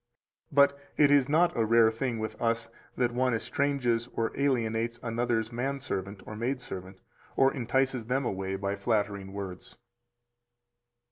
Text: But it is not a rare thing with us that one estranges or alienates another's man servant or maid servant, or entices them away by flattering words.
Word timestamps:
But 0.51 0.79
it 0.97 1.11
is 1.11 1.29
not 1.29 1.55
a 1.55 1.63
rare 1.63 1.91
thing 1.91 2.17
with 2.17 2.35
us 2.41 2.69
that 2.97 3.11
one 3.11 3.35
estranges 3.35 4.09
or 4.15 4.31
alienates 4.35 4.99
another's 5.03 5.51
man 5.51 5.79
servant 5.79 6.23
or 6.25 6.35
maid 6.35 6.59
servant, 6.59 6.99
or 7.35 7.53
entices 7.53 8.05
them 8.07 8.25
away 8.25 8.55
by 8.55 8.75
flattering 8.75 9.31
words. 9.31 9.77